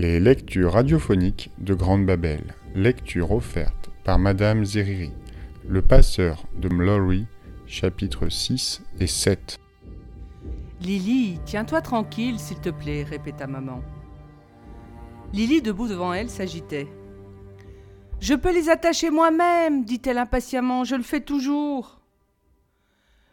[0.00, 2.54] Les lectures radiophoniques de Grande Babel.
[2.76, 5.10] Lecture offerte par Madame Zeriri.
[5.66, 7.26] Le passeur de Mlory,
[7.66, 9.58] chapitres 6 et 7.
[10.82, 13.82] Lily, tiens-toi tranquille, s'il te plaît, répéta maman.
[15.32, 16.86] Lily, debout devant elle, s'agitait.
[18.20, 22.00] Je peux les attacher moi-même, dit-elle impatiemment, je le fais toujours.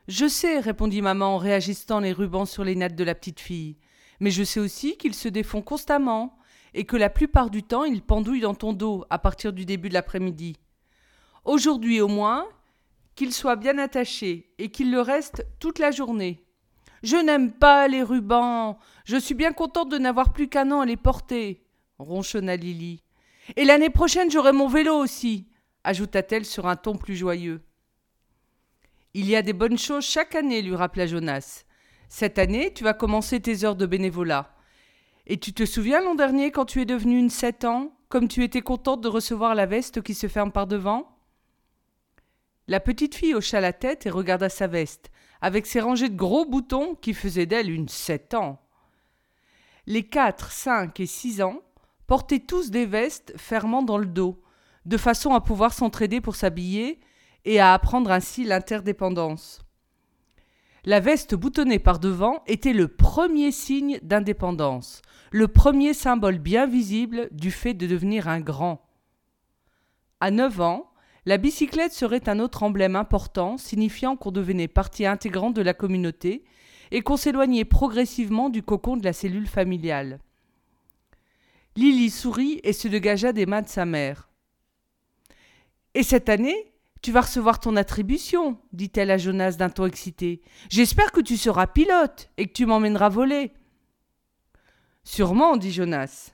[0.07, 3.77] Je sais, répondit maman en réajustant les rubans sur les nattes de la petite fille,
[4.19, 6.35] mais je sais aussi qu'ils se défont constamment
[6.75, 9.89] et que la plupart du temps ils pendouillent dans ton dos à partir du début
[9.89, 10.57] de l'après-midi.
[11.45, 12.45] Aujourd'hui au moins,
[13.15, 16.45] qu'ils soient bien attachés et qu'ils le restent toute la journée.
[17.01, 18.77] Je n'aime pas les rubans.
[19.05, 21.63] Je suis bien contente de n'avoir plus qu'un an à les porter,
[21.97, 23.01] ronchonna Lily.
[23.55, 25.47] Et l'année prochaine j'aurai mon vélo aussi,
[25.83, 27.61] ajouta-t-elle sur un ton plus joyeux.
[29.13, 31.63] Il y a des bonnes choses chaque année, lui rappela Jonas.
[32.09, 34.54] Cette année, tu vas commencer tes heures de bénévolat.
[35.27, 38.43] Et tu te souviens l'an dernier quand tu es devenue une sept ans, comme tu
[38.43, 41.17] étais contente de recevoir la veste qui se ferme par devant?
[42.67, 46.45] La petite fille hocha la tête et regarda sa veste, avec ses rangées de gros
[46.45, 48.61] boutons qui faisaient d'elle une sept ans.
[49.87, 51.61] Les quatre, cinq et six ans
[52.05, 54.41] portaient tous des vestes fermant dans le dos,
[54.85, 56.99] de façon à pouvoir s'entraider pour s'habiller
[57.45, 59.64] et à apprendre ainsi l'interdépendance.
[60.87, 67.27] La veste boutonnée par devant était le premier signe d'indépendance, le premier symbole bien visible
[67.31, 68.87] du fait de devenir un grand.
[70.19, 70.91] À neuf ans,
[71.25, 76.43] la bicyclette serait un autre emblème important signifiant qu'on devenait partie intégrante de la communauté
[76.91, 80.19] et qu'on s'éloignait progressivement du cocon de la cellule familiale.
[81.75, 84.29] Lily sourit et se dégagea des mains de sa mère.
[85.95, 86.74] Et cette année,
[87.05, 90.41] tu vas recevoir ton attribution, dit-elle à Jonas d'un ton excité.
[90.71, 93.51] J'espère que tu seras pilote et que tu m'emmèneras voler.
[95.03, 96.31] Sûrement, dit Jonas.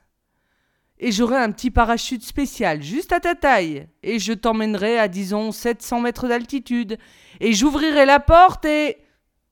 [0.98, 5.52] Et j'aurai un petit parachute spécial, juste à ta taille, et je t'emmènerai à, disons,
[5.52, 6.98] 700 mètres d'altitude,
[7.42, 8.96] et j'ouvrirai la porte et.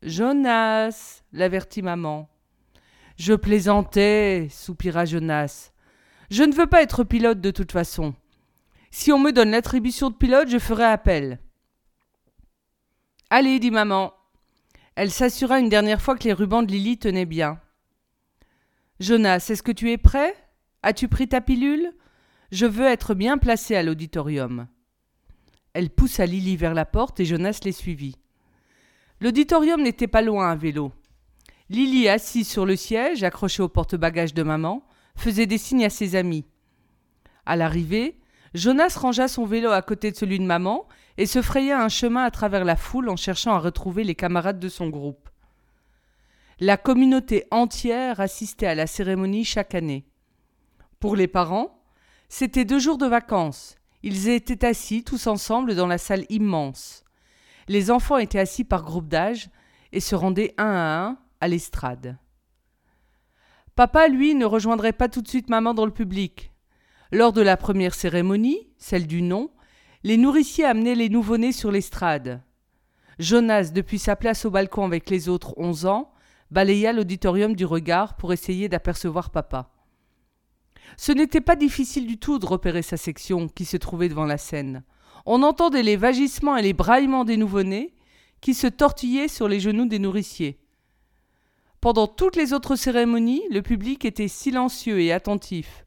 [0.02, 2.30] Jonas, l'avertit maman.
[3.18, 5.74] Je plaisantais, soupira Jonas.
[6.32, 8.16] Je ne veux pas être pilote de toute façon.
[8.92, 11.40] Si on me donne l'attribution de pilote, je ferai appel.
[13.30, 14.14] Allez, dit maman.
[14.96, 17.60] Elle s'assura une dernière fois que les rubans de Lily tenaient bien.
[19.00, 20.36] Jonas, est-ce que tu es prêt?
[20.84, 21.94] As-tu pris ta pilule?
[22.52, 24.68] Je veux être bien placé à l'auditorium.
[25.74, 28.18] Elle poussa Lily vers la porte et Jonas les suivit.
[29.22, 30.92] L'auditorium n'était pas loin à vélo.
[31.70, 34.84] Lily, assise sur le siège, accrochée au porte-bagages de maman,
[35.16, 36.46] faisait des signes à ses amis.
[37.46, 38.20] À l'arrivée,
[38.54, 40.88] Jonas rangea son vélo à côté de celui de maman
[41.18, 44.60] et se fraya un chemin à travers la foule en cherchant à retrouver les camarades
[44.60, 45.30] de son groupe.
[46.60, 50.06] La communauté entière assistait à la cérémonie chaque année.
[51.00, 51.80] Pour les parents,
[52.28, 53.76] c'était deux jours de vacances.
[54.04, 57.04] Ils étaient assis tous ensemble dans la salle immense.
[57.68, 59.50] Les enfants étaient assis par groupe d'âge
[59.92, 62.18] et se rendaient un à un à l'estrade.
[63.76, 66.49] Papa, lui, ne rejoindrait pas tout de suite maman dans le public.
[67.12, 69.50] Lors de la première cérémonie, celle du nom,
[70.04, 72.44] les nourriciers amenaient les nouveau-nés sur l'estrade.
[73.18, 76.12] Jonas, depuis sa place au balcon avec les autres onze ans,
[76.52, 79.72] balaya l'auditorium du regard pour essayer d'apercevoir papa.
[80.98, 84.38] Ce n'était pas difficile du tout de repérer sa section qui se trouvait devant la
[84.38, 84.84] scène.
[85.26, 87.96] On entendait les vagissements et les braillements des nouveau-nés
[88.40, 90.60] qui se tortillaient sur les genoux des nourriciers.
[91.82, 95.86] Pendant toutes les autres cérémonies, le public était silencieux et attentif.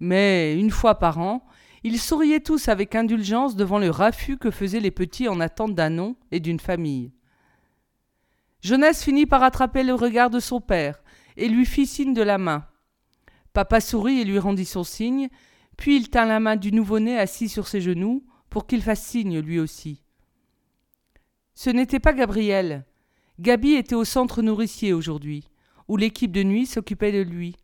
[0.00, 1.44] Mais, une fois par an,
[1.84, 5.90] ils souriaient tous avec indulgence devant le raffut que faisaient les petits en attente d'un
[5.90, 7.12] nom et d'une famille.
[8.60, 11.00] Jonas finit par attraper le regard de son père
[11.36, 12.66] et lui fit signe de la main.
[13.52, 15.28] Papa sourit et lui rendit son signe,
[15.76, 19.38] puis il tint la main du nouveau-né assis sur ses genoux pour qu'il fasse signe
[19.38, 20.02] lui aussi.
[21.54, 22.84] Ce n'était pas Gabriel.
[23.40, 25.48] Gabi était au centre nourricier aujourd'hui,
[25.86, 27.56] où l'équipe de nuit s'occupait de lui.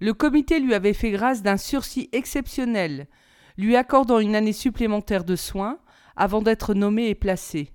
[0.00, 3.08] Le comité lui avait fait grâce d'un sursis exceptionnel,
[3.56, 5.78] lui accordant une année supplémentaire de soins
[6.16, 7.72] avant d'être nommé et placé.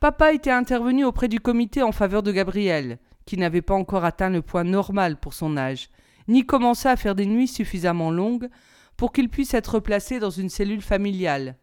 [0.00, 4.30] Papa était intervenu auprès du comité en faveur de Gabriel, qui n'avait pas encore atteint
[4.30, 5.90] le point normal pour son âge,
[6.28, 8.48] ni commencé à faire des nuits suffisamment longues
[8.96, 11.56] pour qu'il puisse être placé dans une cellule familiale.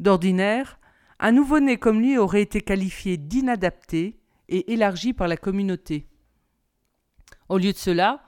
[0.00, 0.78] D'ordinaire,
[1.20, 6.06] un nouveau-né comme lui aurait été qualifié d'inadapté et élargi par la communauté.
[7.48, 8.22] Au lieu de cela,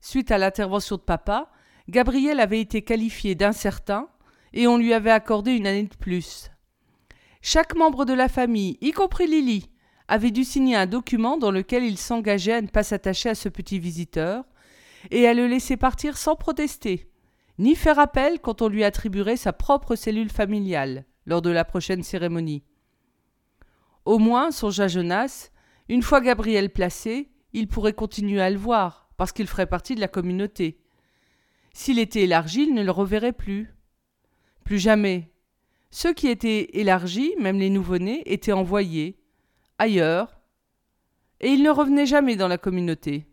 [0.00, 1.50] suite à l'intervention de papa,
[1.88, 4.08] Gabriel avait été qualifié d'incertain
[4.52, 6.50] et on lui avait accordé une année de plus.
[7.42, 9.70] Chaque membre de la famille, y compris Lily,
[10.08, 13.48] avait dû signer un document dans lequel il s'engageait à ne pas s'attacher à ce
[13.48, 14.44] petit visiteur,
[15.10, 17.10] et à le laisser partir sans protester,
[17.58, 22.02] ni faire appel quand on lui attribuerait sa propre cellule familiale lors de la prochaine
[22.02, 22.64] cérémonie.
[24.04, 25.50] Au moins, songea Jonas,
[25.88, 30.00] une fois Gabriel placé, il pourrait continuer à le voir, parce qu'il ferait partie de
[30.00, 30.80] la communauté.
[31.72, 33.72] S'il était élargi, il ne le reverrait plus.
[34.64, 35.32] Plus jamais.
[35.90, 39.20] Ceux qui étaient élargis, même les nouveau-nés, étaient envoyés
[39.78, 40.40] ailleurs,
[41.40, 43.26] et ils ne revenaient jamais dans la communauté.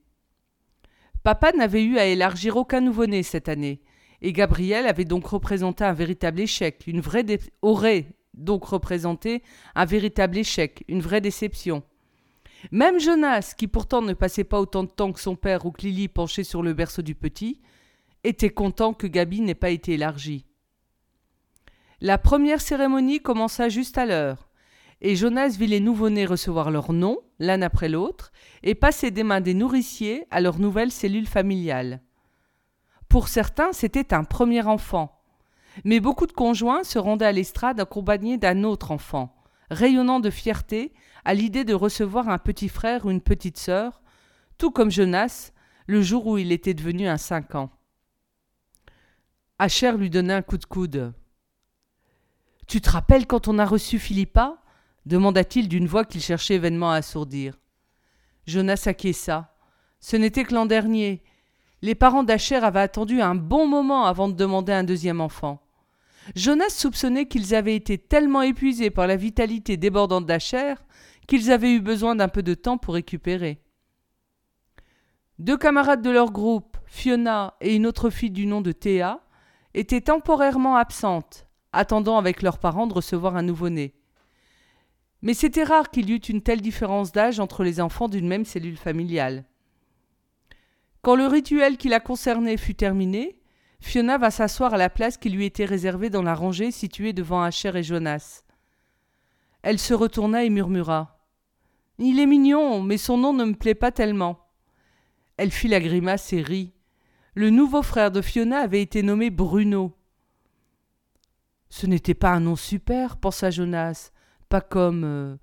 [1.24, 3.82] Papa n'avait eu à élargir aucun nouveau-né cette année,
[4.22, 7.26] et Gabriel avait donc représenté un véritable échec, une vraie
[7.62, 9.44] aurait donc représenté
[9.76, 11.84] un véritable échec, une vraie déception.
[12.70, 15.82] Même Jonas, qui pourtant ne passait pas autant de temps que son père ou que
[15.82, 17.62] Lily penchée sur le berceau du petit,
[18.24, 20.46] était content que Gabi n'ait pas été élargie.
[22.02, 24.50] La première cérémonie commença juste à l'heure,
[25.02, 28.32] et Jonas vit les nouveau-nés recevoir leur nom, l'un après l'autre,
[28.64, 32.02] et passer des mains des nourriciers à leur nouvelle cellule familiale.
[33.10, 35.20] Pour certains, c'était un premier enfant,
[35.84, 39.36] mais beaucoup de conjoints se rendaient à l'estrade accompagnés d'un autre enfant,
[39.72, 40.94] rayonnant de fierté
[41.26, 44.02] à l'idée de recevoir un petit frère ou une petite sœur,
[44.58, 45.52] tout comme Jonas,
[45.88, 47.72] le jour où il était devenu un cinq ans.
[49.58, 51.14] Asher lui donna un coup de coude.
[52.68, 54.58] Tu te rappelles quand on a reçu Philippa?
[55.06, 57.60] demanda-t-il d'une voix qu'il cherchait vainement à assourdir.
[58.46, 59.56] Jonas acquiesça.
[60.00, 61.24] Ce n'était que l'an dernier.
[61.82, 65.61] Les parents d'Acher avaient attendu un bon moment avant de demander un deuxième enfant.
[66.36, 70.76] Jonas soupçonnait qu'ils avaient été tellement épuisés par la vitalité débordante d'Acher
[71.28, 73.62] qu'ils avaient eu besoin d'un peu de temps pour récupérer.
[75.40, 79.22] Deux camarades de leur groupe, Fiona et une autre fille du nom de Théa,
[79.74, 83.96] étaient temporairement absentes, attendant avec leurs parents de recevoir un nouveau-né.
[85.22, 88.46] Mais c'était rare qu'il y eût une telle différence d'âge entre les enfants d'une même
[88.46, 89.46] cellule familiale.
[91.02, 93.41] Quand le rituel qui la concernait fut terminé,
[93.82, 97.42] Fiona va s'asseoir à la place qui lui était réservée dans la rangée située devant
[97.42, 98.44] Asher et Jonas.
[99.64, 101.20] Elle se retourna et murmura.
[101.98, 104.48] Il est mignon, mais son nom ne me plaît pas tellement.
[105.38, 106.74] Elle fit la grimace et rit.
[107.34, 109.98] Le nouveau frère de Fiona avait été nommé Bruno.
[111.70, 114.12] Ce n'était pas un nom super, pensa Jonas,
[114.50, 115.04] pas comme.
[115.04, 115.36] Euh,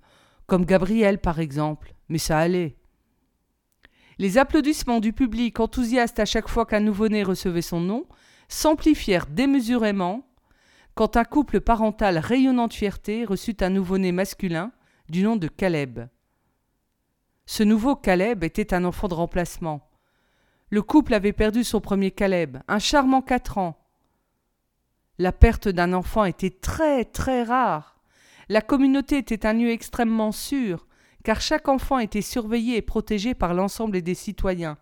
[0.49, 2.75] comme Gabriel, par exemple, mais ça allait.
[4.17, 8.05] Les applaudissements du public, enthousiaste à chaque fois qu'un nouveau-né recevait son nom,
[8.49, 10.27] s'amplifièrent démesurément
[10.95, 14.73] quand un couple parental rayonnant de fierté reçut un nouveau-né masculin
[15.07, 16.01] du nom de Caleb.
[17.45, 19.89] Ce nouveau Caleb était un enfant de remplacement.
[20.69, 23.79] Le couple avait perdu son premier Caleb, un charmant quatre ans.
[25.17, 27.99] La perte d'un enfant était très très rare.
[28.49, 30.87] La communauté était un lieu extrêmement sûr,
[31.23, 34.77] car chaque enfant était surveillé et protégé par l'ensemble des citoyens.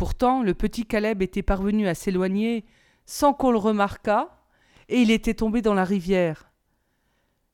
[0.00, 2.64] Pourtant, le petit Caleb était parvenu à s'éloigner
[3.04, 4.30] sans qu'on le remarquât,
[4.88, 6.50] et il était tombé dans la rivière.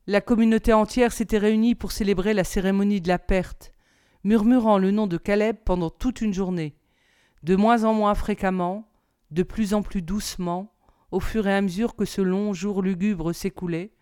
[0.06, 3.72] La communauté entière s'était réunie pour célébrer la cérémonie de la perte,
[4.22, 6.76] murmurant le nom de Caleb pendant toute une journée,
[7.42, 8.88] de moins en moins fréquemment,
[9.32, 10.72] de plus en plus doucement,
[11.10, 13.92] au fur et à mesure que ce long jour lugubre s'écoulait,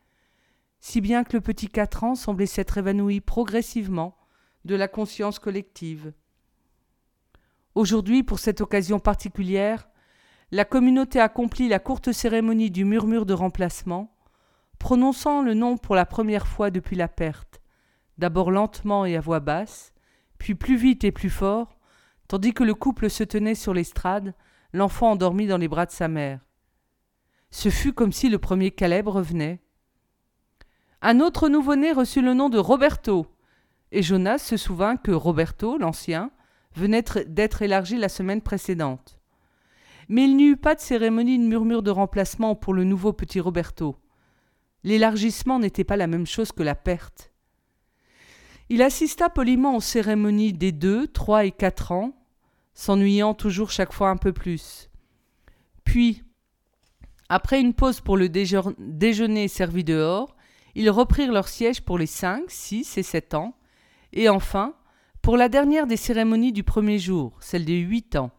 [0.80, 4.18] si bien que le petit quatre ans semblait s'être évanoui progressivement
[4.66, 6.12] de la conscience collective.
[7.74, 9.88] Aujourd'hui, pour cette occasion particulière,
[10.52, 14.14] la communauté accomplit la courte cérémonie du murmure de remplacement,
[14.78, 17.60] prononçant le nom pour la première fois depuis la perte,
[18.16, 19.92] d'abord lentement et à voix basse,
[20.38, 21.76] puis plus vite et plus fort,
[22.28, 24.34] tandis que le couple se tenait sur l'estrade,
[24.72, 26.40] l'enfant endormi dans les bras de sa mère.
[27.50, 29.60] Ce fut comme si le premier Caleb revenait,
[31.02, 33.26] un autre nouveau-né reçut le nom de Roberto,
[33.90, 36.30] et Jonas se souvint que Roberto, l'ancien,
[36.74, 39.18] venait d'être élargi la semaine précédente.
[40.08, 43.40] Mais il n'y eut pas de cérémonie de murmure de remplacement pour le nouveau petit
[43.40, 43.96] Roberto.
[44.82, 47.32] L'élargissement n'était pas la même chose que la perte.
[48.68, 52.12] Il assista poliment aux cérémonies des deux, trois et quatre ans,
[52.74, 54.90] s'ennuyant toujours chaque fois un peu plus.
[55.84, 56.22] Puis,
[57.28, 60.36] après une pause pour le déjeuner servi dehors,
[60.74, 63.56] ils reprirent leur siège pour les cinq, six et sept ans,
[64.12, 64.74] et enfin,
[65.24, 68.30] pour la dernière des cérémonies du premier jour, celle des huit ans.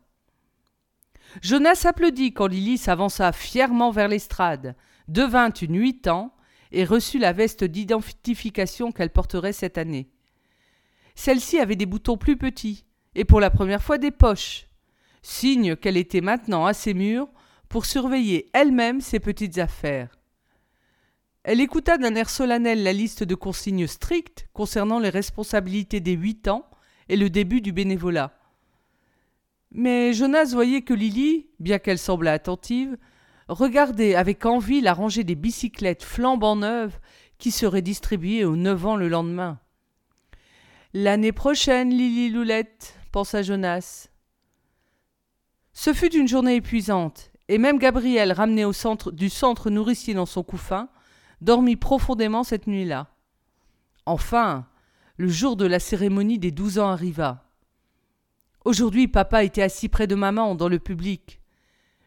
[1.42, 4.76] Jonas applaudit quand Lily s'avança fièrement vers l'estrade,
[5.08, 6.32] devint une huit ans
[6.72, 10.12] et reçut la veste d'identification qu'elle porterait cette année.
[11.16, 14.68] Celle-ci avait des boutons plus petits et pour la première fois des poches,
[15.24, 17.28] signe qu'elle était maintenant assez mûre
[17.68, 20.20] pour surveiller elle-même ses petites affaires.
[21.44, 26.48] Elle écouta d'un air solennel la liste de consignes strictes concernant les responsabilités des huit
[26.48, 26.70] ans
[27.10, 28.38] et le début du bénévolat.
[29.72, 32.98] Mais Jonas voyait que Lily, bien qu'elle semblât attentive,
[33.48, 36.98] regardait avec envie la rangée des bicyclettes flambant neuves
[37.38, 39.60] qui seraient distribuées aux neuf ans le lendemain.
[40.94, 44.08] L'année prochaine, Lily Loulette, pensa Jonas.
[45.74, 50.26] Ce fut une journée épuisante, et même Gabriel, ramené au centre du centre nourricier dans
[50.26, 50.88] son couffin,
[51.42, 53.08] dormit profondément cette nuit-là.
[54.06, 54.68] Enfin,
[55.18, 57.50] le jour de la cérémonie des douze ans arriva.
[58.66, 61.40] Aujourd'hui, papa était assis près de maman dans le public.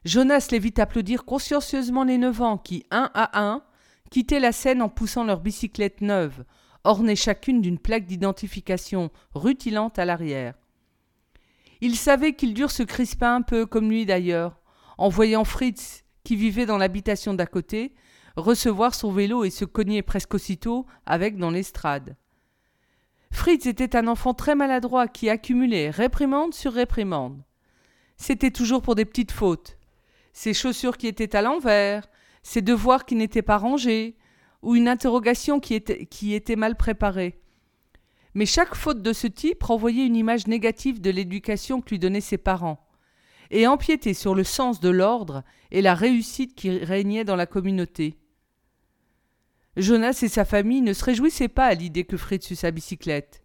[0.04, 3.62] Jonas les vit applaudir consciencieusement les neuf ans qui, un à un,
[4.10, 6.44] quittaient la scène en poussant leurs bicyclettes neuves,
[6.84, 10.54] ornées chacune d'une plaque d'identification rutilante à l'arrière.
[11.80, 14.60] Il savait qu'ils durent se crisper un peu, comme lui d'ailleurs,
[14.98, 17.94] en voyant Fritz, qui vivait dans l'habitation d'à côté,
[18.36, 22.16] recevoir son vélo et se cogner presque aussitôt avec dans l'estrade.
[23.30, 27.42] Fritz était un enfant très maladroit qui accumulait réprimande sur réprimande.
[28.16, 29.78] C'était toujours pour des petites fautes.
[30.32, 32.08] Ses chaussures qui étaient à l'envers,
[32.42, 34.16] ses devoirs qui n'étaient pas rangés,
[34.62, 37.40] ou une interrogation qui était, mal préparée.
[38.34, 42.20] Mais chaque faute de ce type renvoyait une image négative de l'éducation que lui donnaient
[42.20, 42.84] ses parents,
[43.50, 48.18] et empiétait sur le sens de l'ordre et la réussite qui régnait dans la communauté.
[49.78, 53.44] Jonas et sa famille ne se réjouissaient pas à l'idée que Fritz eût sa bicyclette,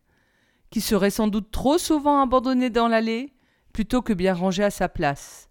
[0.71, 3.33] qui serait sans doute trop souvent abandonnée dans l'allée,
[3.71, 5.49] plutôt que bien rangée à sa place.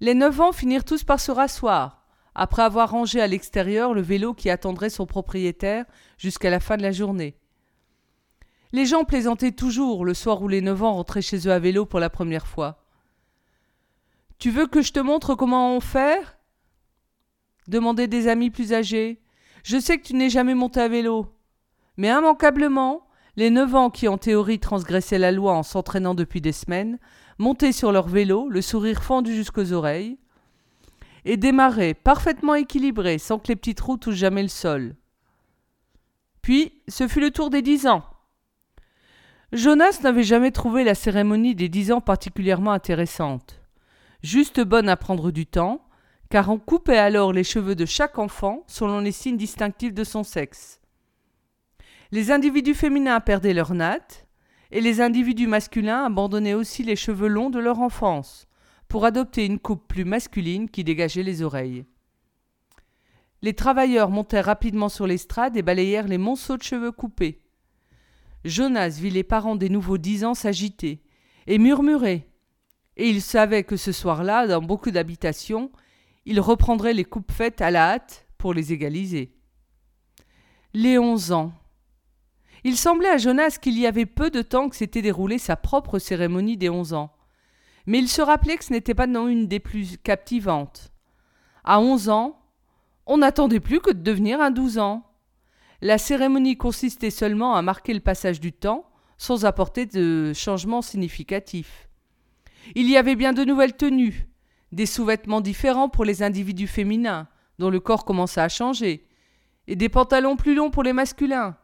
[0.00, 4.32] Les neuf ans finirent tous par se rasseoir, après avoir rangé à l'extérieur le vélo
[4.32, 5.84] qui attendrait son propriétaire
[6.18, 7.36] jusqu'à la fin de la journée.
[8.72, 11.84] Les gens plaisantaient toujours le soir où les neuf ans rentraient chez eux à vélo
[11.84, 12.86] pour la première fois.
[14.38, 16.38] Tu veux que je te montre comment on faire
[17.68, 19.20] demandaient des amis plus âgés.
[19.62, 21.26] Je sais que tu n'es jamais monté à vélo.
[21.96, 26.52] Mais immanquablement, les neuf ans qui en théorie transgressaient la loi en s'entraînant depuis des
[26.52, 26.98] semaines,
[27.38, 30.18] montaient sur leur vélo, le sourire fendu jusqu'aux oreilles,
[31.24, 34.96] et démarraient parfaitement équilibrés sans que les petites roues touchent jamais le sol.
[36.42, 38.04] Puis, ce fut le tour des dix ans.
[39.52, 43.60] Jonas n'avait jamais trouvé la cérémonie des dix ans particulièrement intéressante.
[44.22, 45.84] Juste bonne à prendre du temps,
[46.32, 50.24] car on coupait alors les cheveux de chaque enfant selon les signes distinctifs de son
[50.24, 50.80] sexe.
[52.10, 54.26] Les individus féminins perdaient leurs nattes,
[54.70, 58.46] et les individus masculins abandonnaient aussi les cheveux longs de leur enfance,
[58.88, 61.84] pour adopter une coupe plus masculine qui dégageait les oreilles.
[63.42, 67.42] Les travailleurs montèrent rapidement sur l'estrade et balayèrent les monceaux de cheveux coupés.
[68.46, 71.02] Jonas vit les parents des nouveaux dix ans s'agiter
[71.46, 72.26] et murmurer.
[72.96, 75.70] Et il savait que ce soir-là, dans beaucoup d'habitations,
[76.24, 79.34] il reprendrait les coupes faites à la hâte pour les égaliser.
[80.74, 81.52] Les onze ans.
[82.64, 85.98] Il semblait à Jonas qu'il y avait peu de temps que s'était déroulée sa propre
[85.98, 87.12] cérémonie des onze ans.
[87.86, 90.92] Mais il se rappelait que ce n'était pas non une des plus captivantes.
[91.64, 92.40] À onze ans,
[93.06, 95.04] on n'attendait plus que de devenir un douze ans.
[95.80, 98.88] La cérémonie consistait seulement à marquer le passage du temps,
[99.18, 101.88] sans apporter de changement significatif.
[102.76, 104.28] Il y avait bien de nouvelles tenues,
[104.72, 109.06] des sous-vêtements différents pour les individus féminins, dont le corps commença à changer,
[109.68, 111.56] et des pantalons plus longs pour les masculins,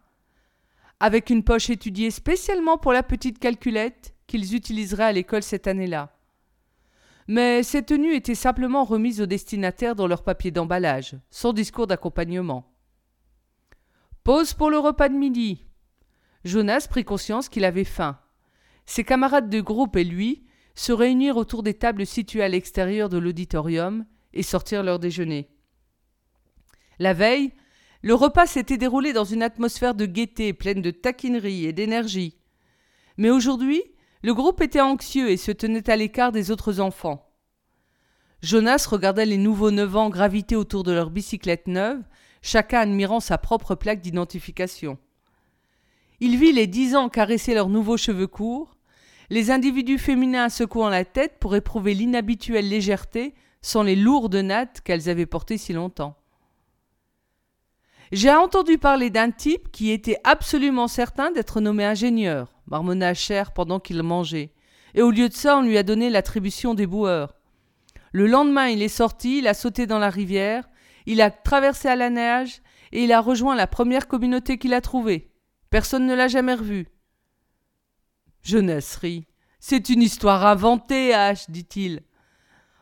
[1.01, 6.15] avec une poche étudiée spécialement pour la petite calculette qu'ils utiliseraient à l'école cette année-là.
[7.27, 12.71] Mais ces tenues étaient simplement remises aux destinataires dans leur papier d'emballage, sans discours d'accompagnement.
[14.25, 15.67] Pause pour le repas de midi.
[16.45, 18.19] Jonas prit conscience qu'il avait faim.
[18.87, 20.48] Ses camarades de groupe et lui
[20.79, 25.49] se réunirent autour des tables situées à l'extérieur de l'auditorium et sortirent leur déjeuner.
[27.01, 27.51] La veille,
[28.03, 32.39] le repas s'était déroulé dans une atmosphère de gaieté pleine de taquinerie et d'énergie.
[33.17, 33.83] Mais aujourd'hui,
[34.23, 37.29] le groupe était anxieux et se tenait à l'écart des autres enfants.
[38.41, 42.05] Jonas regardait les nouveaux neuf ans graviter autour de leur bicyclette neuve
[42.41, 44.97] chacun admirant sa propre plaque d'identification.
[46.21, 48.78] Il vit les dix ans caresser leurs nouveaux cheveux courts,
[49.31, 55.09] les individus féminins secouant la tête pour éprouver l'inhabituelle légèreté sans les lourdes nattes qu'elles
[55.09, 56.17] avaient portées si longtemps.
[58.11, 63.81] J'ai entendu parler d'un type qui était absolument certain d'être nommé ingénieur, marmonna Cher pendant
[63.81, 64.53] qu'il mangeait,
[64.95, 67.35] et au lieu de ça on lui a donné l'attribution des boueurs.
[68.13, 70.71] Le lendemain il est sorti, il a sauté dans la rivière,
[71.05, 74.81] il a traversé à la nage et il a rejoint la première communauté qu'il a
[74.81, 75.31] trouvée.
[75.69, 76.89] Personne ne l'a jamais revu.
[78.43, 79.01] Jeunesse.
[79.61, 82.03] C'est une histoire inventée, H, dit-il.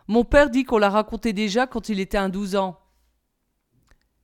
[0.08, 2.78] Mon père dit qu'on l'a racontée déjà quand il était un douze ans.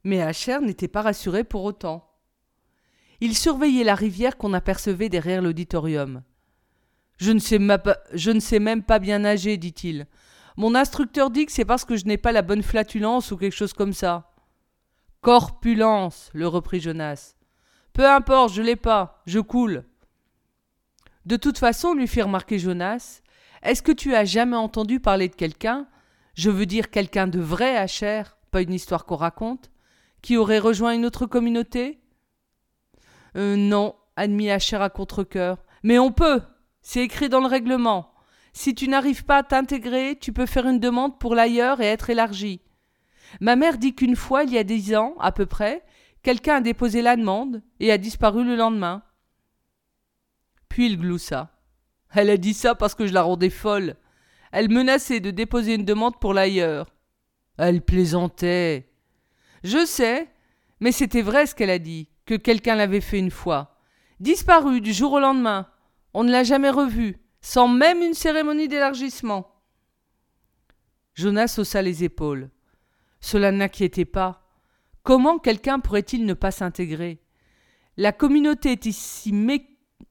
[0.05, 2.09] Mais Asher n'était pas rassuré pour autant.
[3.21, 6.23] Il surveillait la rivière qu'on apercevait derrière l'auditorium.
[7.19, 7.59] je ne, sais
[8.12, 10.07] je ne sais même pas bien nager, dit-il.
[10.57, 13.55] Mon instructeur dit que c'est parce que je n'ai pas la bonne flatulence ou quelque
[13.55, 14.33] chose comme ça.
[15.21, 17.37] Corpulence, le reprit Jonas.
[17.93, 19.85] Peu importe, je l'ai pas, je coule.
[21.26, 23.21] De toute façon, lui fit remarquer Jonas,
[23.62, 25.87] est-ce que tu as jamais entendu parler de quelqu'un,
[26.35, 27.87] je veux dire quelqu'un de vrai à
[28.50, 29.71] pas une histoire qu'on raconte,
[30.21, 32.00] qui aurait rejoint une autre communauté?
[33.37, 35.59] Euh, Non, admit Hacher à contre-coeur.
[35.83, 36.43] Mais on peut
[36.83, 38.12] C'est écrit dans le règlement.
[38.52, 42.11] Si tu n'arrives pas à t'intégrer, tu peux faire une demande pour l'ailleurs et être
[42.11, 42.61] élargi.
[43.41, 45.83] Ma mère dit qu'une fois, il y a dix ans, à peu près,
[46.23, 49.02] quelqu'un a déposé la demande et a disparu le lendemain.
[50.73, 51.50] Puis il gloussa.
[52.14, 53.95] Elle a dit ça parce que je la rendais folle.
[54.52, 56.87] Elle menaçait de déposer une demande pour l'ailleurs.
[57.59, 58.91] Elle plaisantait.
[59.64, 60.31] Je sais,
[60.81, 63.76] mais c'était vrai ce qu'elle a dit, que quelqu'un l'avait fait une fois.
[64.19, 65.69] Disparu du jour au lendemain.
[66.14, 69.55] On ne l'a jamais revu, sans même une cérémonie d'élargissement.
[71.12, 72.49] Jonas haussa les épaules.
[73.21, 74.49] Cela n'inquiétait pas.
[75.02, 77.21] Comment quelqu'un pourrait-il ne pas s'intégrer?
[77.99, 79.35] La communauté était si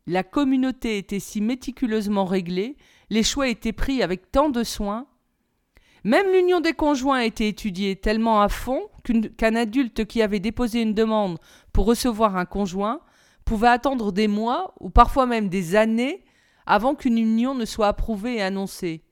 [0.07, 2.77] la communauté était si méticuleusement réglée,
[3.09, 5.07] les choix étaient pris avec tant de soin.
[6.03, 8.89] Même l'union des conjoints était étudiée tellement à fond
[9.37, 11.37] qu'un adulte qui avait déposé une demande
[11.73, 13.01] pour recevoir un conjoint
[13.45, 16.23] pouvait attendre des mois ou parfois même des années
[16.65, 19.03] avant qu'une union ne soit approuvée et annoncée.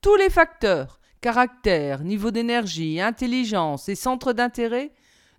[0.00, 4.92] Tous les facteurs, caractère, niveau d'énergie, intelligence et centre d'intérêt,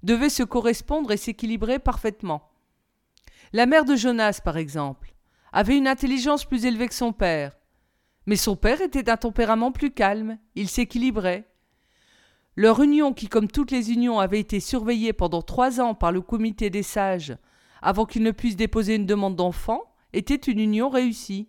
[0.04, 2.47] devaient se correspondre et s'équilibrer parfaitement.
[3.54, 5.14] La mère de Jonas, par exemple,
[5.54, 7.58] avait une intelligence plus élevée que son père,
[8.26, 11.48] mais son père était d'un tempérament plus calme, il s'équilibrait.
[12.58, 16.22] Leur union, qui comme toutes les unions avait été surveillée pendant trois ans par le
[16.22, 17.38] comité des sages
[17.82, 21.48] avant qu'ils ne puissent déposer une demande d'enfant, était une union réussie.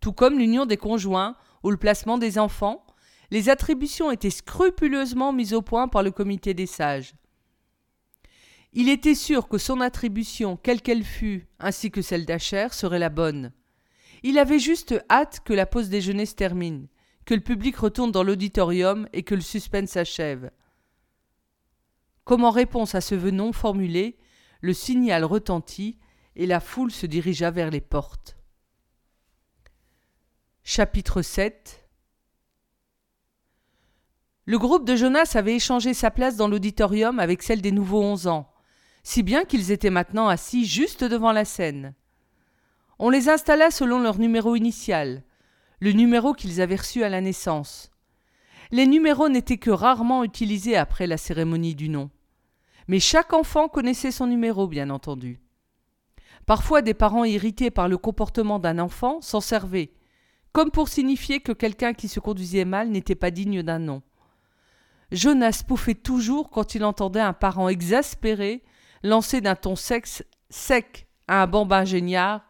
[0.00, 2.84] Tout comme l'union des conjoints ou le placement des enfants,
[3.30, 7.14] les attributions étaient scrupuleusement mises au point par le comité des sages.
[8.72, 13.08] Il était sûr que son attribution, quelle qu'elle fût, ainsi que celle d'Acher, serait la
[13.08, 13.52] bonne.
[14.22, 16.88] Il avait juste hâte que la pause déjeuner se termine,
[17.24, 20.50] que le public retourne dans l'auditorium et que le suspense s'achève.
[22.24, 24.18] Comme en réponse à ce vœu non formulé,
[24.60, 25.98] le signal retentit
[26.36, 28.36] et la foule se dirigea vers les portes.
[30.62, 31.88] Chapitre 7
[34.44, 38.26] Le groupe de Jonas avait échangé sa place dans l'auditorium avec celle des nouveaux onze
[38.26, 38.52] ans,
[39.08, 41.94] si bien qu'ils étaient maintenant assis juste devant la scène.
[42.98, 45.24] On les installa selon leur numéro initial,
[45.80, 47.90] le numéro qu'ils avaient reçu à la naissance.
[48.70, 52.10] Les numéros n'étaient que rarement utilisés après la cérémonie du nom.
[52.86, 55.40] Mais chaque enfant connaissait son numéro, bien entendu.
[56.44, 59.94] Parfois des parents irrités par le comportement d'un enfant s'en servaient,
[60.52, 64.02] comme pour signifier que quelqu'un qui se conduisait mal n'était pas digne d'un nom.
[65.12, 68.62] Jonas pouffait toujours quand il entendait un parent exaspéré
[69.02, 72.42] lancé d'un ton sexe sec à un bambin géniard.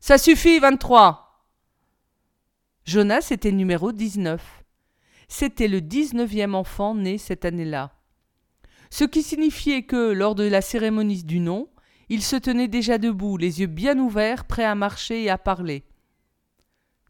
[0.00, 1.24] Ça suffit, 23
[2.84, 4.42] Jonas était numéro 19.
[5.28, 7.92] C'était le dix-neuvième enfant né cette année-là.
[8.90, 11.68] Ce qui signifiait que, lors de la cérémonie du nom,
[12.08, 15.84] il se tenait déjà debout, les yeux bien ouverts, prêt à marcher et à parler.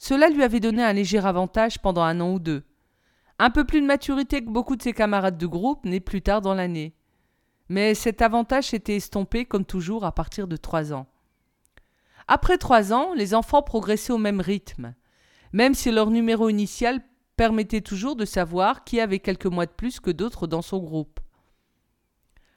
[0.01, 2.65] Cela lui avait donné un léger avantage pendant un an ou deux.
[3.39, 6.41] Un peu plus de maturité que beaucoup de ses camarades de groupe, nés plus tard
[6.41, 6.98] dans l'année
[7.69, 11.07] mais cet avantage s'était estompé comme toujours à partir de trois ans.
[12.27, 14.95] Après trois ans, les enfants progressaient au même rythme,
[15.53, 17.01] même si leur numéro initial
[17.37, 21.21] permettait toujours de savoir qui avait quelques mois de plus que d'autres dans son groupe.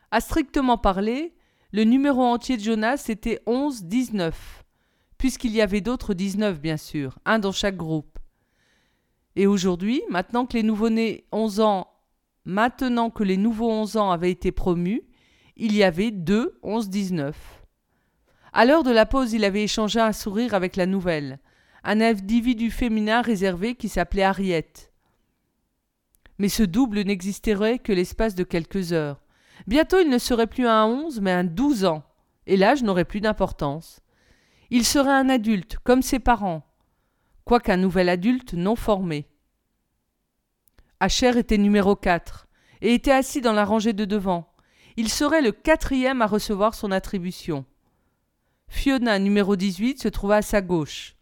[0.10, 1.34] À strictement parler,
[1.71, 4.34] le numéro entier de Jonas était 11-19,
[5.17, 8.19] puisqu'il y avait d'autres 19 bien sûr, un dans chaque groupe.
[9.38, 11.90] Et aujourd'hui, maintenant que les nouveau-nés 11 ans
[12.45, 15.04] Maintenant que les nouveaux 11 ans avaient été promus,
[15.58, 17.34] il y avait deux 11-19.
[18.54, 21.39] À l'heure de la pause, il avait échangé un sourire avec la nouvelle,
[21.84, 24.71] un individu féminin réservé qui s'appelait Harriet.
[26.39, 29.21] Mais ce double n'existerait que l'espace de quelques heures.
[29.67, 32.04] Bientôt il ne serait plus un 11, mais un 12 ans,
[32.47, 34.01] et l'âge n'aurait plus d'importance.
[34.71, 36.63] Il serait un adulte, comme ses parents,
[37.45, 39.27] quoiqu'un nouvel adulte non formé.
[41.01, 42.47] Asher était numéro 4
[42.81, 44.53] et était assis dans la rangée de devant.
[44.97, 47.65] Il serait le quatrième à recevoir son attribution.
[48.67, 51.15] Fiona, numéro 18, se trouva à sa gauche.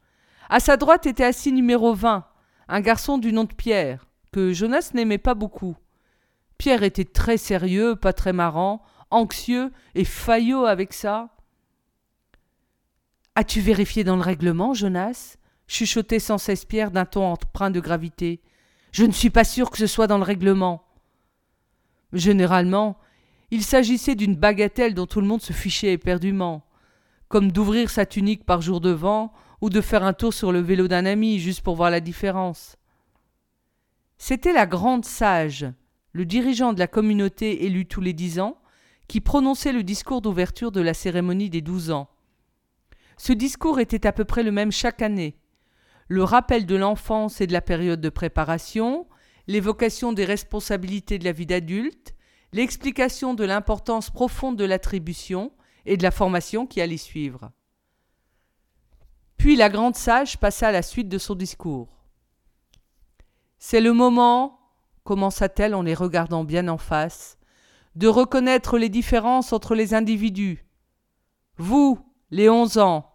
[0.49, 2.25] À sa droite était assis numéro 20,
[2.67, 5.77] un garçon du nom de Pierre, que Jonas n'aimait pas beaucoup.
[6.57, 11.29] Pierre était très sérieux, pas très marrant, anxieux et faillot avec ça.
[13.35, 15.37] As-tu vérifié dans le règlement, Jonas?
[15.67, 18.41] chuchotait sans cesse Pierre d'un ton empreint de gravité.
[18.91, 20.83] Je ne suis pas sûr que ce soit dans le règlement.
[22.13, 22.97] Généralement,
[23.51, 26.63] il s'agissait d'une bagatelle dont tout le monde se fichait éperdument,
[27.27, 30.59] comme d'ouvrir sa tunique par jour de vent ou de faire un tour sur le
[30.59, 32.77] vélo d'un ami juste pour voir la différence.
[34.17, 35.67] C'était la grande sage,
[36.11, 38.57] le dirigeant de la communauté élu tous les dix ans,
[39.07, 42.09] qui prononçait le discours d'ouverture de la cérémonie des douze ans.
[43.17, 45.35] Ce discours était à peu près le même chaque année.
[46.09, 49.07] Le rappel de l'enfance et de la période de préparation,
[49.45, 52.15] l'évocation des responsabilités de la vie d'adulte,
[52.51, 55.51] l'explication de l'importance profonde de l'attribution
[55.85, 57.51] et de la formation qui allait suivre.
[59.37, 62.03] Puis la grande sage passa à la suite de son discours.
[63.59, 64.59] C'est le moment,
[65.03, 67.37] commença-t-elle en les regardant bien en face,
[67.95, 70.65] de reconnaître les différences entre les individus.
[71.57, 71.99] Vous,
[72.31, 73.08] les onze ans,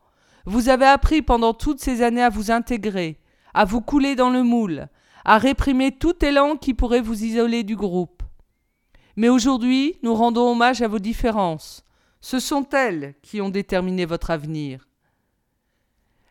[0.47, 3.19] vous avez appris pendant toutes ces années à vous intégrer,
[3.55, 4.89] à vous couler dans le moule,
[5.25, 8.23] à réprimer tout élan qui pourrait vous isoler du groupe.
[9.17, 11.85] Mais aujourd'hui, nous rendons hommage à vos différences.
[12.21, 14.89] Ce sont elles qui ont déterminé votre avenir.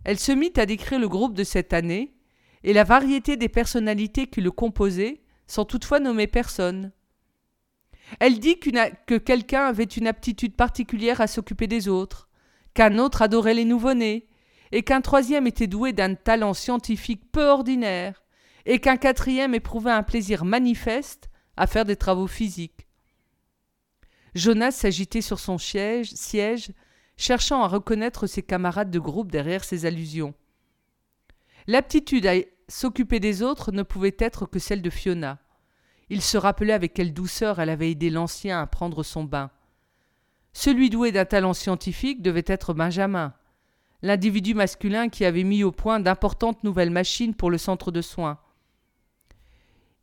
[0.04, 2.14] Elle se mit à décrire le groupe de cette année
[2.64, 6.92] et la variété des personnalités qui le composaient, sans toutefois nommer personne.
[8.20, 12.28] Elle dit que quelqu'un avait une aptitude particulière à s'occuper des autres,
[12.74, 14.28] qu'un autre adorait les nouveau-nés,
[14.72, 18.24] et qu'un troisième était doué d'un talent scientifique peu ordinaire,
[18.66, 22.88] et qu'un quatrième éprouvait un plaisir manifeste à faire des travaux physiques.
[24.36, 26.72] Jonas s'agitait sur son siège,
[27.18, 30.34] cherchant à reconnaître ses camarades de groupe derrière ses allusions.
[31.68, 32.36] L'aptitude à
[32.68, 35.40] s'occuper des autres ne pouvait être que celle de Fiona.
[36.10, 39.52] Il se rappelait avec quelle douceur elle avait aidé l'ancien à prendre son bain.
[40.54, 43.34] Celui doué d'un talent scientifique devait être Benjamin,
[44.02, 48.38] l'individu masculin qui avait mis au point d'importantes nouvelles machines pour le centre de soins.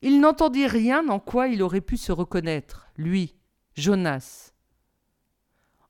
[0.03, 3.35] Il n'entendit rien en quoi il aurait pu se reconnaître, lui,
[3.75, 4.53] Jonas.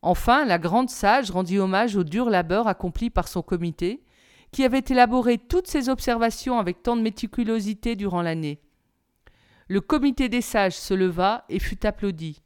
[0.03, 4.03] Enfin, la grande sage rendit hommage au dur labeur accompli par son comité,
[4.51, 8.61] qui avait élaboré toutes ses observations avec tant de méticulosité durant l'année.
[9.69, 12.43] Le comité des sages se leva et fut applaudi.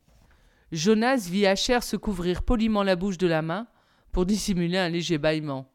[0.75, 3.69] Jonas vit Acher se couvrir poliment la bouche de la main
[4.11, 5.71] pour dissimuler un léger bâillement.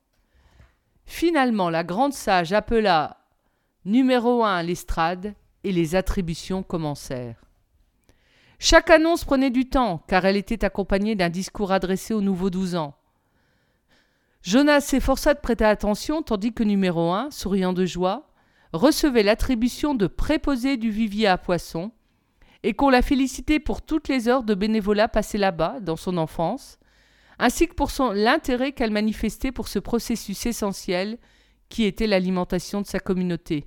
[1.06, 3.18] Finalement, la grande sage appela
[3.86, 7.42] numéro un l'estrade et les attributions commencèrent.
[8.60, 12.76] Chaque annonce prenait du temps, car elle était accompagnée d'un discours adressé aux nouveaux douze
[12.76, 12.94] ans.
[14.42, 18.30] Jonas s'efforça de prêter attention, tandis que numéro un, souriant de joie,
[18.74, 21.94] recevait l'attribution de préposé du vivier à poissons,
[22.64, 26.78] et qu'on la félicitait pour toutes les heures de bénévolat passées là-bas, dans son enfance,
[27.38, 31.18] ainsi que pour l'intérêt qu'elle manifestait pour ce processus essentiel
[31.70, 33.66] qui était l'alimentation de sa communauté.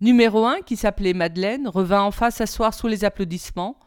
[0.00, 3.78] Numéro 1, qui s'appelait Madeleine, revint enfin s'asseoir sous les applaudissements,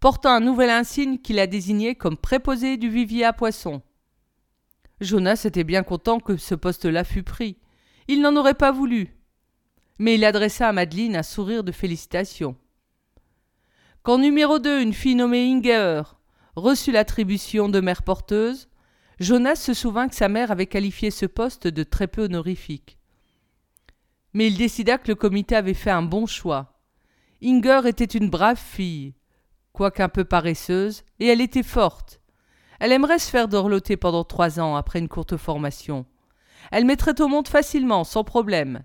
[0.00, 3.82] portant un nouvel insigne qui la désignait comme préposé du vivier à poissons.
[5.00, 7.58] Jonas était bien content que ce poste-là fût pris.
[8.08, 9.13] Il n'en aurait pas voulu.
[9.98, 12.56] Mais il adressa à Madeleine un sourire de félicitations.
[14.02, 16.02] Quand numéro 2, une fille nommée Inger,
[16.56, 18.68] reçut l'attribution de mère porteuse,
[19.20, 22.98] Jonas se souvint que sa mère avait qualifié ce poste de très peu honorifique
[24.34, 26.80] mais il décida que le comité avait fait un bon choix.
[27.42, 29.14] Inger était une brave fille,
[29.72, 32.20] quoique un peu paresseuse, et elle était forte.
[32.80, 36.04] Elle aimerait se faire dorloter pendant trois ans après une courte formation.
[36.72, 38.82] Elle mettrait au monde facilement, sans problème.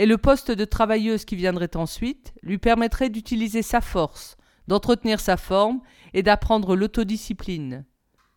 [0.00, 5.36] Et le poste de travailleuse qui viendrait ensuite lui permettrait d'utiliser sa force, d'entretenir sa
[5.36, 5.82] forme
[6.14, 7.84] et d'apprendre l'autodiscipline.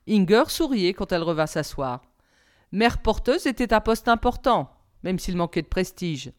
[0.09, 2.01] Inger souriait quand elle revint s'asseoir.
[2.73, 4.71] Mère porteuse était un poste important,
[5.03, 6.33] même s'il manquait de prestige.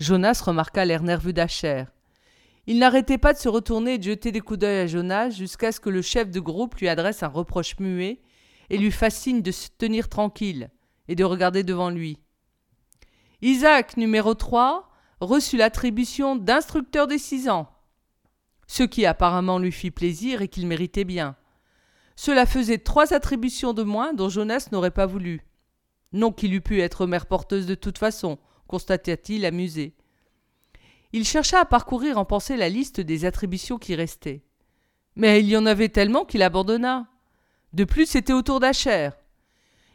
[0.00, 1.84] Jonas remarqua l'air nerveux d'Acher.
[2.66, 5.70] Il n'arrêtait pas de se retourner et de jeter des coups d'œil à Jonas jusqu'à
[5.70, 8.20] ce que le chef de groupe lui adresse un reproche muet
[8.70, 10.68] et lui fascine de se tenir tranquille
[11.06, 12.18] et de regarder devant lui.
[13.42, 17.68] Isaac, numéro 3, reçut l'attribution d'instructeur des six ans,
[18.66, 21.36] ce qui apparemment lui fit plaisir et qu'il méritait bien.
[22.16, 25.42] Cela faisait trois attributions de moins dont Jonas n'aurait pas voulu.
[26.12, 29.94] Non qu'il eût pu être mère porteuse de toute façon, constata-t-il amusé.
[31.12, 34.42] Il chercha à parcourir en pensée la liste des attributions qui restaient.
[35.16, 37.08] Mais il y en avait tellement qu'il abandonna.
[37.72, 39.10] De plus, c'était au tour d'Acher.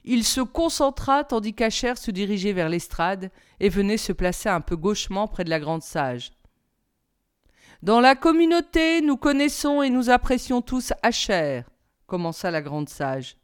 [0.07, 4.75] Il se concentra tandis qu'Acher se dirigeait vers l'estrade et venait se placer un peu
[4.75, 6.31] gauchement près de la grande sage.
[7.81, 11.63] Dans la communauté, nous connaissons et nous apprécions tous Acher,
[12.05, 13.37] commença la grande sage.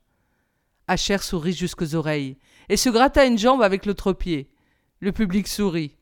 [0.87, 2.37] Acher sourit jusqu'aux oreilles
[2.69, 4.51] et se gratta une jambe avec l'autre pied.
[4.99, 5.97] Le public sourit.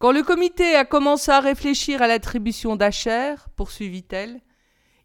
[0.00, 4.40] Quand le comité a commencé à réfléchir à l'attribution d'Acher, poursuivit-elle,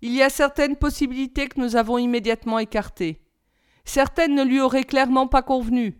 [0.01, 3.21] il y a certaines possibilités que nous avons immédiatement écartées.
[3.87, 5.97] Certaines ne lui auraient clairement pas convenu.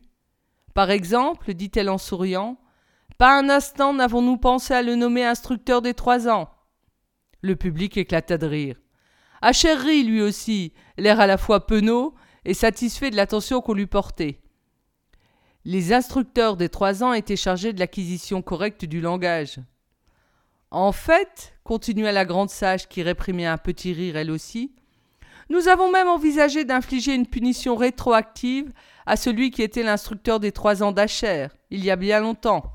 [0.73, 2.59] Par exemple, dit-elle en souriant,
[3.17, 6.49] pas un instant n'avons-nous pensé à le nommer instructeur des trois ans.
[7.39, 8.75] Le public éclata de rire.
[9.41, 13.87] Acher rit lui aussi, l'air à la fois penaud et satisfait de l'attention qu'on lui
[13.87, 14.41] portait.
[15.63, 19.61] Les instructeurs des trois ans étaient chargés de l'acquisition correcte du langage.
[20.71, 24.75] En fait, continua la grande sage qui réprimait un petit rire elle aussi,
[25.49, 28.71] nous avons même envisagé d'infliger une punition rétroactive
[29.05, 32.73] à celui qui était l'instructeur des trois ans d'Acher, il y a bien longtemps.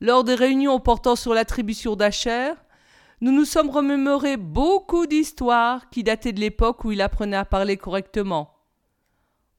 [0.00, 2.52] Lors des réunions portant sur l'attribution d'Acher,
[3.20, 7.76] nous nous sommes remémorés beaucoup d'histoires qui dataient de l'époque où il apprenait à parler
[7.76, 8.54] correctement.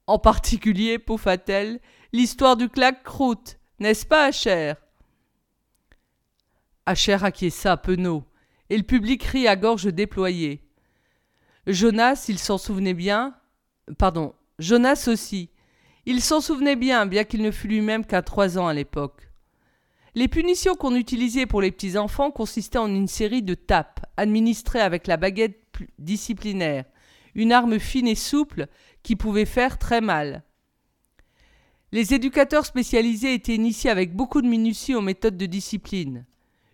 [0.07, 1.79] En particulier, poufa-t-elle,
[2.13, 4.73] l'histoire du claque-croûte, n'est-ce pas, Acher?
[6.85, 8.23] Acher acquiesça penaud,
[8.69, 10.64] et le public rit à gorge déployée.
[11.67, 13.36] Jonas, il s'en souvenait bien.
[13.97, 15.49] Pardon, Jonas aussi.
[16.06, 19.30] Il s'en souvenait bien, bien qu'il ne fût lui-même qu'à trois ans à l'époque.
[20.13, 24.80] Les punitions qu'on utilisait pour les petits enfants consistaient en une série de tapes, administrées
[24.80, 25.60] avec la baguette
[25.99, 26.86] disciplinaire,
[27.34, 28.67] une arme fine et souple
[29.04, 30.43] qui pouvait faire très mal.
[31.91, 36.25] Les éducateurs spécialisés étaient initiés avec beaucoup de minutie aux méthodes de discipline.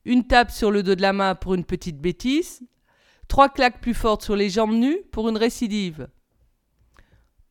[0.05, 2.61] Une tape sur le dos de la main pour une petite bêtise,
[3.31, 6.09] trois claques plus fortes sur les jambes nues pour une récidive.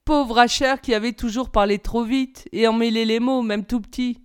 [0.04, 4.20] Pauvre Acher qui avait toujours parlé trop vite et emmêlé les mots, même tout petit.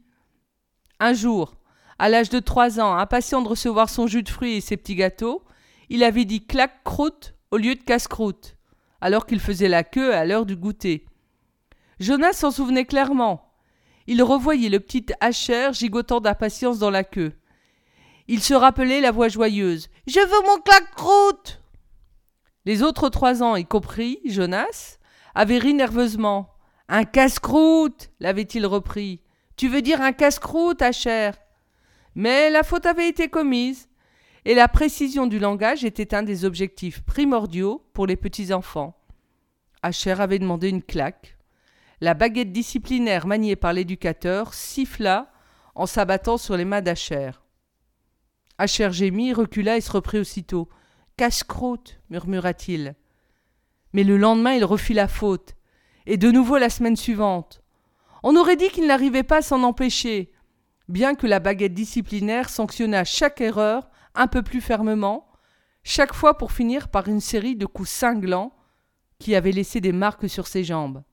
[0.99, 1.55] Un jour,
[1.97, 4.95] à l'âge de trois ans, impatient de recevoir son jus de fruits et ses petits
[4.95, 5.45] gâteaux,
[5.87, 8.57] il avait dit claque-croûte au lieu de casse-croûte,
[8.99, 11.05] alors qu'il faisait la queue à l'heure du goûter.
[12.01, 13.53] Jonas s'en souvenait clairement.
[14.07, 17.31] Il revoyait le petit Acher gigotant d'impatience dans la queue.
[18.27, 19.89] Il se rappelait la voix joyeuse.
[20.07, 21.61] Je veux mon claque-croûte
[22.65, 24.97] Les autres trois ans, y compris Jonas,
[25.35, 26.49] avaient ri nerveusement.
[26.87, 29.21] Un casse-croûte l'avait-il repris.
[29.57, 30.83] Tu veux dire un casse-croûte,
[32.15, 33.89] Mais la faute avait été commise,
[34.43, 38.97] et la précision du langage était un des objectifs primordiaux pour les petits enfants.
[39.83, 41.37] Acher avait demandé une claque.
[42.01, 45.31] La baguette disciplinaire maniée par l'éducateur siffla
[45.75, 47.31] en s'abattant sur les mains d'Acher.
[48.57, 50.69] Acher gémit, recula et se reprit aussitôt.
[51.17, 52.95] Casse-croûte, murmura-t-il.
[53.93, 55.55] Mais le lendemain, il refit la faute.
[56.05, 57.61] Et de nouveau la semaine suivante.
[58.23, 60.31] On aurait dit qu'il n'arrivait pas à s'en empêcher,
[60.87, 65.27] bien que la baguette disciplinaire sanctionnât chaque erreur un peu plus fermement,
[65.83, 68.55] chaque fois pour finir par une série de coups cinglants
[69.19, 71.03] qui avaient laissé des marques sur ses jambes.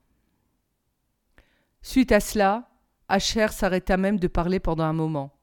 [1.82, 2.70] Suite à cela,
[3.08, 5.36] Acher s'arrêta même de parler pendant un moment.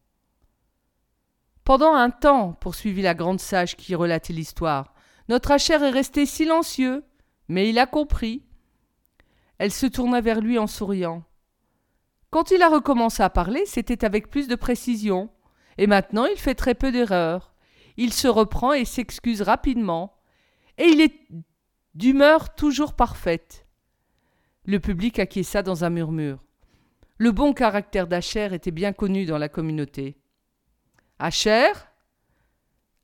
[1.69, 4.95] Pendant un temps, poursuivit la grande sage qui relatait l'histoire,
[5.27, 7.03] notre Acher est resté silencieux,
[7.47, 8.41] mais il a compris.
[9.60, 11.23] Elle se tourna vers lui en souriant.
[12.32, 15.29] Quand il a recommencé à parler, c'était avec plus de précision,
[15.77, 17.53] et maintenant il fait très peu d'erreurs.
[17.97, 20.17] Il se reprend et s'excuse rapidement,
[20.79, 21.27] et il est
[21.93, 23.67] d'humeur toujours parfaite.
[24.65, 26.43] Le public acquiesça dans un murmure.
[27.19, 30.17] Le bon caractère d'Acher était bien connu dans la communauté.
[31.21, 31.73] Acher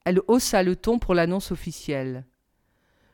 [0.06, 2.26] Elle haussa le ton pour l'annonce officielle.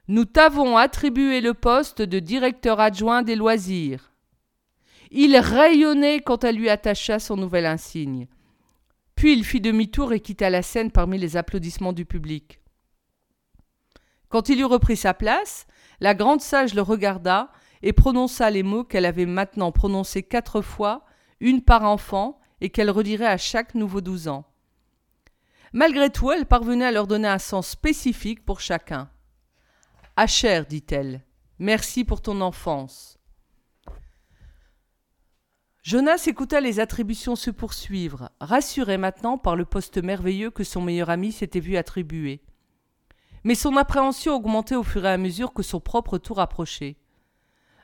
[0.07, 4.11] Nous t'avons attribué le poste de directeur adjoint des loisirs.
[5.09, 8.27] Il rayonnait quand elle lui attacha son nouvel insigne.
[9.15, 12.61] Puis il fit demi-tour et quitta la scène parmi les applaudissements du public.
[14.29, 15.65] Quand il eut repris sa place,
[15.99, 21.05] la grande sage le regarda et prononça les mots qu'elle avait maintenant prononcés quatre fois,
[21.39, 24.45] une par enfant, et qu'elle redirait à chaque nouveau douze ans.
[25.73, 29.09] Malgré tout, elle parvenait à leur donner un sens spécifique pour chacun.
[30.17, 31.21] Acher, dit-elle,
[31.59, 33.17] merci pour ton enfance.
[35.81, 41.09] Jonas écouta les attributions se poursuivre, rassuré maintenant par le poste merveilleux que son meilleur
[41.09, 42.43] ami s'était vu attribuer.
[43.43, 46.97] Mais son appréhension augmentait au fur et à mesure que son propre tour approchait.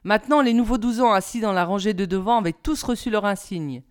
[0.04, 3.26] Maintenant, les nouveaux douze ans assis dans la rangée de devant avaient tous reçu leur
[3.26, 3.82] insigne.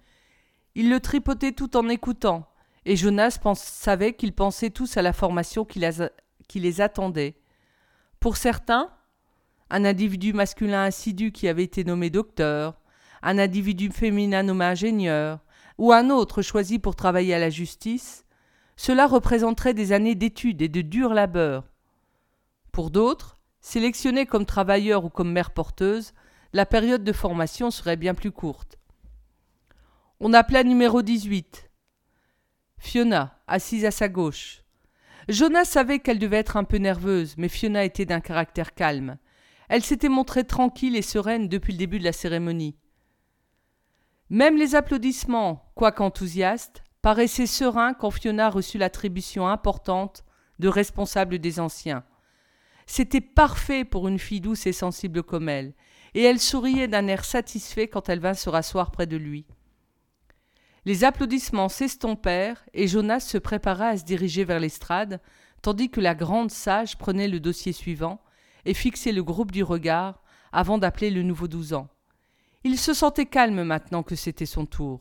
[0.77, 2.47] Ils le tripotaient tout en écoutant,
[2.87, 7.35] et Jonas savait qu'ils pensaient tous à la formation qui les, attendait.
[8.21, 8.91] Pour certains,
[9.71, 12.81] un individu masculin assidu qui avait été nommé docteur,
[13.23, 15.41] un individu féminin nommé ingénieur,
[15.79, 18.25] ou un autre choisi pour travailler à la justice,
[18.77, 21.65] cela représenterait des années d'études et de dur labeur.
[22.71, 26.15] Pour d'autres, sélectionnés comme travailleurs ou comme mères porteuses,
[26.53, 28.79] la période de formation serait bien plus courte.
[30.21, 31.66] On appela numéro 18.
[32.79, 34.63] Fiona, assise à sa gauche.
[35.29, 39.19] Jonas savait qu'elle devait être un peu nerveuse, mais Fiona était d'un caractère calme.
[39.69, 42.77] Elle s'était montrée tranquille et sereine depuis le début de la cérémonie.
[44.31, 50.25] Même les applaudissements, quoique enthousiastes, paraissaient sereins quand Fiona reçut l'attribution importante
[50.59, 52.05] de responsable des anciens.
[52.87, 55.75] C'était parfait pour une fille douce et sensible comme elle,
[56.15, 59.47] et elle souriait d'un air satisfait quand elle vint se rasseoir près de lui.
[60.87, 65.21] Les applaudissements s'estompèrent et Jonas se prépara à se diriger vers l'estrade,
[65.61, 68.23] tandis que la grande sage prenait le dossier suivant
[68.65, 70.23] et fixait le groupe du regard
[70.53, 71.89] avant d'appeler le nouveau douze ans.
[72.63, 75.01] Il se sentait calme maintenant que c'était son tour.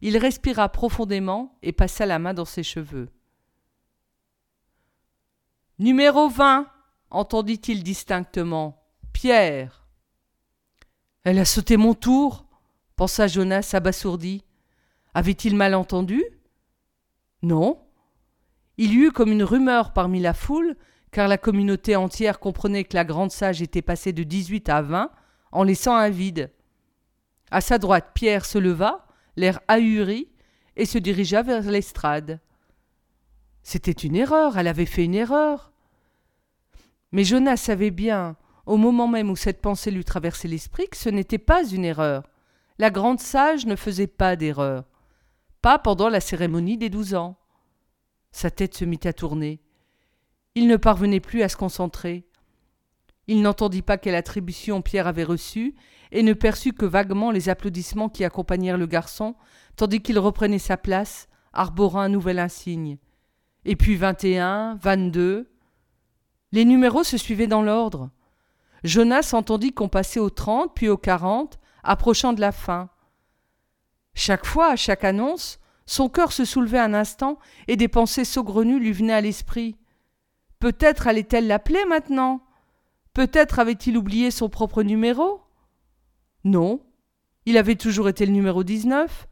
[0.00, 3.08] Il respira profondément et passa la main dans ses cheveux.
[5.78, 6.66] Numéro vingt
[7.10, 8.82] entendit-il distinctement.
[9.12, 9.86] Pierre.
[11.22, 12.44] Elle a sauté mon tour,
[12.96, 14.42] pensa Jonas abasourdi.
[15.14, 16.24] Avait-il mal entendu?
[17.42, 17.78] Non.
[18.78, 20.76] Il y eut comme une rumeur parmi la foule,
[21.10, 25.10] car la communauté entière comprenait que la grande sage était passée de dix-huit à vingt,
[25.50, 26.50] en laissant un vide.
[27.50, 30.28] À sa droite, Pierre se leva, l'air ahuri,
[30.76, 32.40] et se dirigea vers l'estrade.
[33.62, 35.72] C'était une erreur, elle avait fait une erreur.
[37.12, 41.10] Mais Jonas savait bien, au moment même où cette pensée lui traversait l'esprit, que ce
[41.10, 42.22] n'était pas une erreur.
[42.78, 44.84] La grande sage ne faisait pas d'erreur
[45.62, 47.36] pas pendant la cérémonie des douze ans.
[48.32, 49.60] Sa tête se mit à tourner.
[50.54, 52.26] Il ne parvenait plus à se concentrer.
[53.28, 55.74] Il n'entendit pas quelle attribution Pierre avait reçue,
[56.10, 59.34] et ne perçut que vaguement les applaudissements qui accompagnèrent le garçon,
[59.76, 62.98] tandis qu'il reprenait sa place, arborant un nouvel insigne.
[63.64, 65.48] Et puis vingt et un, vingt-deux.
[66.50, 68.10] Les numéros se suivaient dans l'ordre.
[68.84, 72.90] Jonas entendit qu'on passait au trente, puis au quarante, approchant de la fin.
[74.14, 78.78] Chaque fois, à chaque annonce, son cœur se soulevait un instant et des pensées saugrenues
[78.78, 79.76] lui venaient à l'esprit.
[80.58, 82.42] Peut-être allait-elle l'appeler maintenant?
[83.14, 85.40] Peut-être avait-il oublié son propre numéro?
[86.44, 86.80] Non,
[87.46, 89.26] il avait toujours été le numéro 19.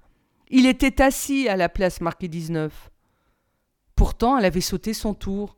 [0.48, 2.90] Il était assis à la place marquée 19.
[3.94, 5.56] Pourtant, elle avait sauté son tour.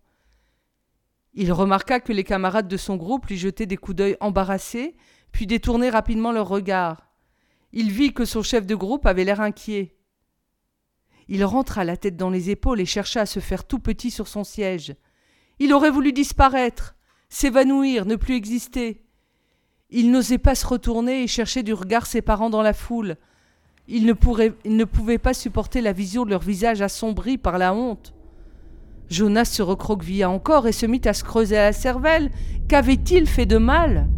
[1.34, 4.96] Il remarqua que les camarades de son groupe lui jetaient des coups d'œil embarrassés,
[5.30, 7.11] puis détournaient rapidement leur regard
[7.72, 9.96] il vit que son chef de groupe avait l'air inquiet.
[11.28, 14.28] Il rentra la tête dans les épaules et chercha à se faire tout petit sur
[14.28, 14.94] son siège.
[15.58, 16.94] Il aurait voulu disparaître,
[17.28, 19.02] s'évanouir, ne plus exister.
[19.90, 23.16] Il n'osait pas se retourner et chercher du regard ses parents dans la foule.
[23.88, 28.14] Il ne, pouvait pas supporter la vision de leur visage assombri par la honte.
[29.08, 32.30] Jonas se recroquevilla encore et se mit à se creuser à la cervelle.
[32.68, 34.08] Qu'avait-il fait de mal?